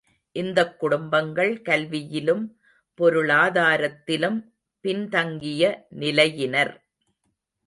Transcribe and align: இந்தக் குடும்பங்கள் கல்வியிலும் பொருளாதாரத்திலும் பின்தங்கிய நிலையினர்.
இந்தக் 0.35 0.79
குடும்பங்கள் 0.79 1.61
கல்வியிலும் 1.65 2.43
பொருளாதாரத்திலும் 2.99 4.39
பின்தங்கிய 4.85 5.85
நிலையினர். 5.89 6.73